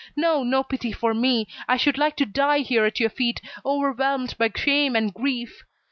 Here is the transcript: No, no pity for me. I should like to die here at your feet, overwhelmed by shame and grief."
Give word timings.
No, 0.15 0.41
no 0.41 0.63
pity 0.63 0.91
for 0.91 1.13
me. 1.13 1.47
I 1.67 1.77
should 1.77 1.95
like 1.95 2.15
to 2.15 2.25
die 2.25 2.61
here 2.61 2.85
at 2.85 2.99
your 2.99 3.11
feet, 3.11 3.39
overwhelmed 3.63 4.35
by 4.39 4.49
shame 4.57 4.95
and 4.95 5.13
grief." 5.13 5.63